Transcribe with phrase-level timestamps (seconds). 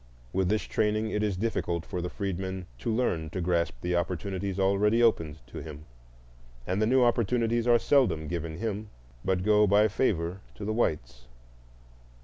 [0.33, 4.59] With this training it is difficult for the freedman to learn to grasp the opportunities
[4.59, 5.85] already opened to him,
[6.65, 8.89] and the new opportunities are seldom given him,
[9.23, 11.27] but go by favor to the whites.